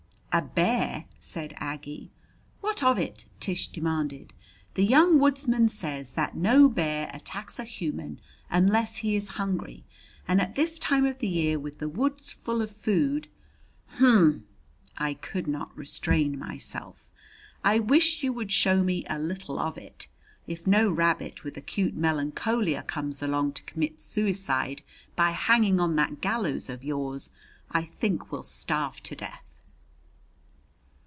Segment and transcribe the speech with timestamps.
[0.33, 2.09] "A bear!" said Aggie.
[2.61, 4.31] "What of it?" Tish demanded.
[4.75, 9.83] "The 'Young Woodsman' says that no bear attacks a human unless he is hungry,
[10.29, 13.27] and at this time of the year with the woods full of food"
[13.99, 14.43] "Humph!"
[14.97, 17.11] I could not restrain myself
[17.61, 20.07] "I wish you would show me a little of it.
[20.47, 24.81] If no rabbit with acute melancholia comes along to commit suicide
[25.17, 27.31] by hanging on that gallows of yours,
[27.71, 29.43] I think we'll starve to death."